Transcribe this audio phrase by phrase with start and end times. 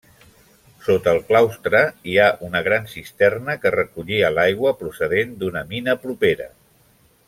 [0.85, 1.81] Sota el claustre
[2.13, 6.55] hi ha una gran cisterna, que recollia l'aigua procedent d'una mina propera.